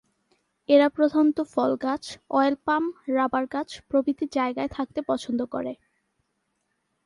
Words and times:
এরা 0.69 0.87
প্রধানত 0.89 1.37
ফল 1.51 1.71
গাছ, 1.75 2.03
অয়েল 2.29 2.55
পাম, 2.65 2.83
রাবার 3.07 3.45
গাছ 3.47 3.69
প্রভৃতি 3.89 4.25
জায়গায় 4.31 4.67
থাকতে 4.67 4.99
পছন্দ 5.01 5.39
করে। 5.45 5.73